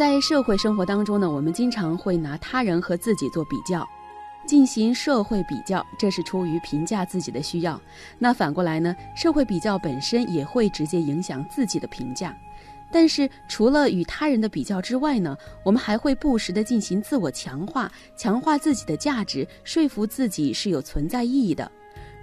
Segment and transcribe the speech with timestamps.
[0.00, 3.86] 在社会生活当中呢，我们经常会拿他人和自己做比较，
[4.46, 7.78] 进行社会比较，这是出于评价自己的需要。
[8.18, 12.34] 那反过来呢，社会比较本身也会直接影响自己的评价。
[12.90, 21.70] 但是除了与他人的比较之外呢，我们还会不时的进行自我强化，强化自己的价值，说服自己是有存在意义的。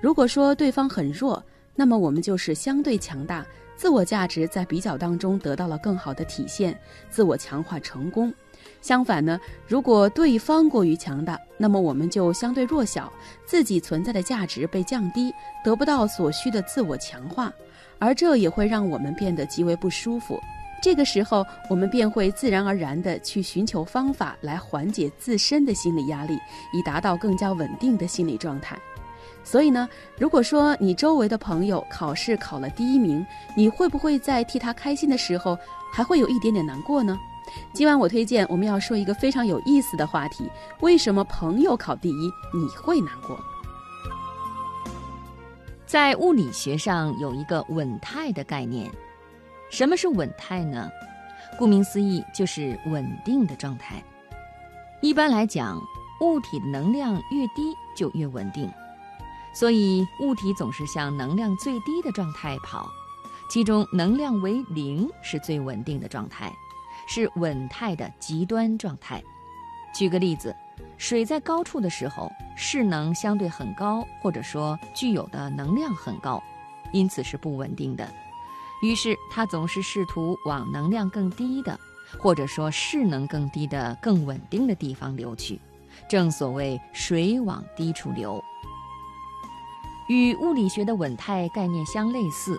[0.02, 1.44] 如果说对方很弱，
[1.75, 3.46] 那么我们就是相对强大，
[3.78, 6.78] 自我价值在比较当中得到了更好的体现，
[7.10, 8.34] 自我强化成功。
[8.82, 13.11] 相反呢，如果对方过于强大，那么我们就相对弱小，
[13.46, 15.32] 自己存在的价值被降低，
[15.64, 17.54] 得不到所需的自我强化，
[18.00, 20.39] 而这也会让我们变得极为不舒服。
[20.82, 26.38] 这个时候，我们便会自然而然地去寻求方法来缓解自身的心理压力，
[26.74, 28.78] 以达到更加稳定的心理状态。
[29.50, 29.87] 所以呢，
[30.18, 35.58] 如果说你周围的朋友考试考了第一名，你会不会在替他开心的时候，
[35.89, 37.17] 还会有一点点难过呢？
[37.72, 43.39] 今晚我推荐我们要说一个非常有意思的话题：为什么朋友考第一你会难过？
[45.85, 48.91] 在物理学上有一个稳态的概念。
[49.69, 50.91] 什么是稳态呢？
[51.57, 54.03] 顾名思义，就是稳定的状态。
[55.00, 55.81] 一般来讲，
[56.19, 58.69] 物体的能量越低就越稳定，
[59.58, 62.91] 所以物体总是向能量最低的状态跑。
[63.50, 66.53] 其中，能量为零是最稳定的状态，
[67.08, 69.23] 是稳态的极端状态。
[69.95, 70.55] 举个例子，
[70.97, 76.44] 水在高处的时候，势能相对很高，或者说具有的能量很高，
[76.91, 78.08] 因此是不稳定的。
[78.83, 81.80] 于是，它总是试图往能量更低的，
[82.19, 85.59] 或者说势能更低的、更稳定的地方流去。
[86.08, 88.39] 正所谓“水往低处流”。
[90.08, 92.58] 与物理学的稳态概念相类似，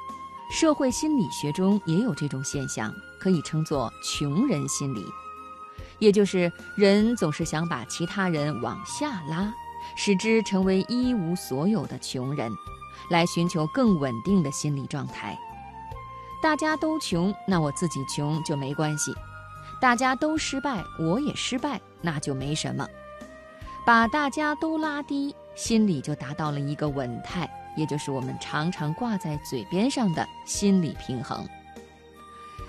[0.51, 5.05] 社会心理学中也有这种现象，可以称作“穷人心理”，
[5.99, 9.53] 也就是人总是想把其他人往下拉，
[9.97, 12.53] 使之成为一无所有的穷人，
[13.11, 15.39] 来寻求更稳定的心理状态。
[16.43, 19.11] 大家都穷，那我自己穷就没关系；
[19.81, 22.87] 大家都失败，我也失败，那就没什么。
[23.85, 31.45] 把大家都拉低，心里就达到了一个稳态，也就是我们常常挂在嘴边上的心理平衡。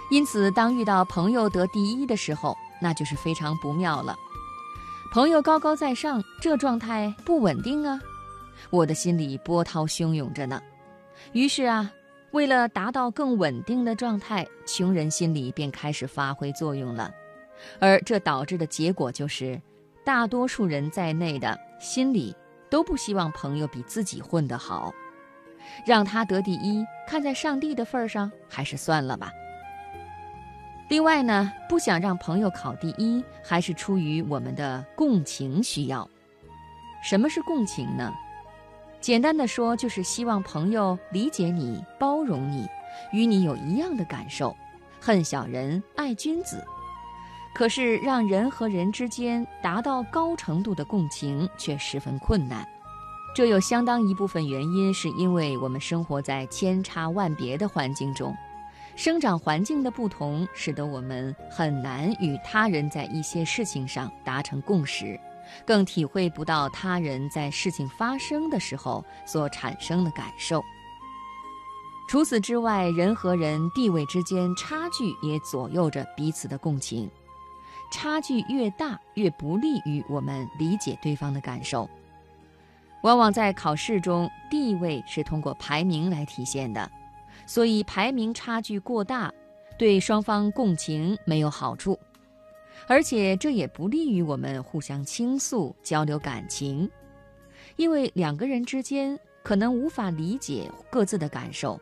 [0.09, 4.15] 因此，当遇到朋友得第一的时候，那就是非常不妙了。
[5.13, 7.99] 朋友高高在上，这状态不稳定啊！
[8.71, 10.59] 我的心里波涛汹涌着呢。
[11.33, 11.91] 于是啊。
[12.31, 17.11] 为了达到更稳定的状态，穷人心理便开始发挥作用了，
[17.79, 19.59] 而这导致的结果就是，
[20.05, 22.35] 大多数人在内的心理
[22.69, 24.93] 都不希望朋友比自己混得好，
[25.85, 29.31] 让他得第一，看在上帝的份上，还是算了吧。
[30.89, 36.09] 另外呢，不想让朋友考第一，还是出于我们的共情需要。
[37.03, 38.13] 什么是共情呢？
[38.99, 42.67] 简单的说，就是希望朋友理解你、包容你，
[43.11, 44.55] 与你有一样的感受，
[44.99, 46.63] 恨小人、爱君子。
[47.53, 52.65] 可是让人和人之间达到高程度的共情却十分困难，
[53.35, 58.33] 这有相当一部分原因是因为我们生活在千差万别的环境中，
[58.95, 65.19] 生长环境的不同，使得我们很难与他人在一些事情上达成共识。
[65.65, 70.61] 更体会不到他人在事情发生的时候所产生的感受。
[72.07, 77.09] 除此之外，人和人地位之间差距也左右着彼此的共情。
[77.91, 81.89] 差距越大，越不利于我们理解对方的感受。
[83.01, 86.89] 往往在考试中，地位是通过排名来体现的，
[87.45, 89.33] 所以排名差距过大，
[89.77, 91.97] 对双方共情没有好处。
[92.87, 96.89] 而且这也不利于我们互相倾诉、交流感情，
[97.75, 101.79] 因为两个人之间可能无法理解各自的感受。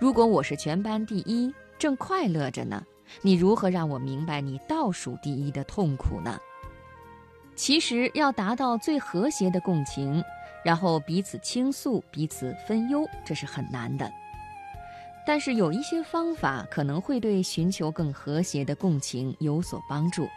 [0.00, 2.84] 如果我是全班第一，正快乐着呢，
[3.20, 6.38] 你如何让我明白你倒数第一的痛苦呢？
[7.54, 10.24] 其实要达到最和谐的共情，
[10.64, 14.10] 然后彼此倾诉、彼此分忧，这是很难的。
[15.24, 20.28] 但是有一些方法可能会对寻求更和谐的共情有所帮助。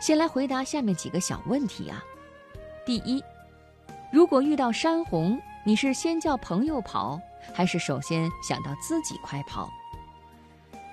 [0.00, 2.02] 先来回答下面几个小问题啊。
[2.86, 3.22] 第一，
[4.10, 7.20] 如果遇到山洪，你是先叫朋友跑，
[7.52, 9.68] 还是首先想到自己快跑？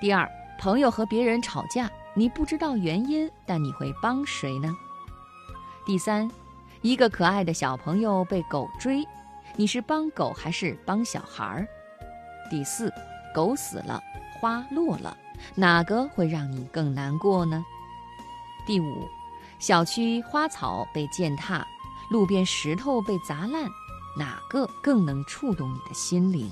[0.01, 4.75] 第二，朋友和别人吵架，你不知道原因，但你会帮谁呢？
[5.85, 6.29] 第三，
[6.81, 9.05] 一个可爱的小朋友被狗追，
[9.55, 11.67] 你是帮狗还是帮小孩儿？
[12.49, 12.91] 第四，
[13.33, 14.01] 狗死了，
[14.39, 15.15] 花落了，
[15.53, 17.63] 哪个会让你更难过呢？
[18.65, 19.07] 第五，
[19.59, 21.65] 小区花草被践踏，
[22.09, 23.69] 路边石头被砸烂，
[24.17, 26.51] 哪个更能触动你的心灵？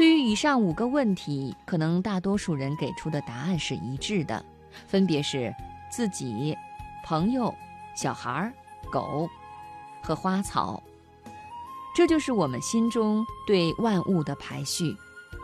[0.00, 4.42] 对于以上五个问题，可能大多数人给出的答案是一致的，
[4.86, 5.54] 分别是
[5.90, 6.56] 自己、
[7.04, 7.54] 朋友、
[7.94, 8.50] 小孩、
[8.90, 9.28] 狗
[10.02, 10.82] 和花草。
[11.94, 14.96] 这就是我们心中对万物的排序：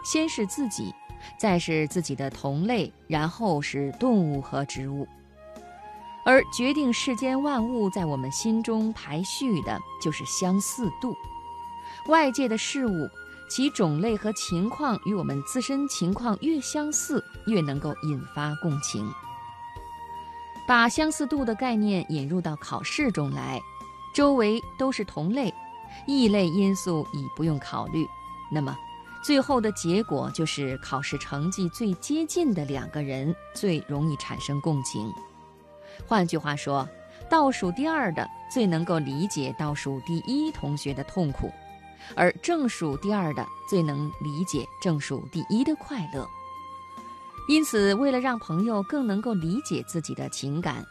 [0.03, 0.91] 先是自己，
[1.39, 5.07] 再是自己的同类，然后是动物和植物。
[6.25, 11.15] 而决定世间万物在我们心中排序的，就是相似度。
[12.09, 13.07] 外界的事物。
[13.49, 19.09] 其种类和情况与我们自身情况越相似，越能够引发共情。
[20.67, 23.61] 把相似度的概念引入到考试中来，
[24.13, 25.55] 周围都是同类，
[26.07, 28.05] 异类因素已不用考虑，
[28.51, 28.77] 那么
[29.23, 35.13] 最后的结果就是考试成绩最接近的两个人最容易产生共情。
[36.05, 36.89] 换句话说，
[37.31, 41.51] 倒数第二的最能够理解倒数第一同学的痛苦。
[42.15, 46.29] 而正数第二的最能理解正数第一的快乐，
[47.49, 50.85] 因此，为了让朋友更能够理解自己的情感，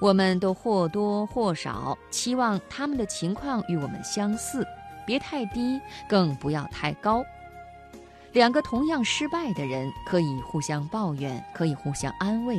[0.00, 4.66] 我们都或多或少期望他们的情况与我们相似，
[5.06, 7.24] 别太低，更不要太高。
[8.32, 12.56] 两个同样失败的人可以互相抱怨，可以互相安慰，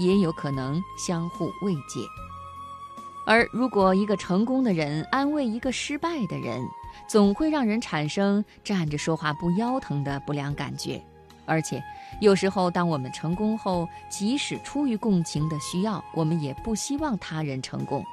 [0.00, 2.00] 也有可能相互慰藉。
[3.24, 6.60] 而如果一个成功的人安慰一个失败的人，
[7.08, 11.02] 总会让人产生站着说话不腰疼的不良感觉，
[11.44, 11.82] 而且
[12.20, 18.04] 有时候，当我们成功后，即使出于共情的需要，我们也不希望他人成功，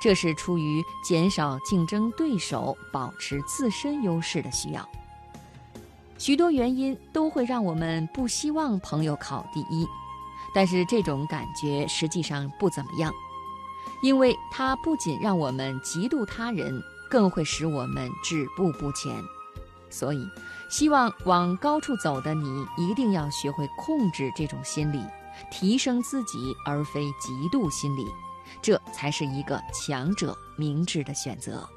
[0.00, 4.88] 这是出于减少竞争对手、保持自身优势的需要。
[6.16, 9.86] 许多原因都会让我们不希望朋友考第一，
[10.52, 13.12] 但是这种感觉实际上不怎么样，
[14.02, 16.82] 因为它不仅让我们嫉妒他人。
[17.10, 19.24] 更会使我们止步不前，
[19.90, 20.28] 所以，
[20.68, 25.02] 希望往高处走的你一定要学会控制这种心理，
[25.50, 28.06] 提升自己而非嫉妒心理，
[28.60, 31.68] 这才是一个强者明智的选择。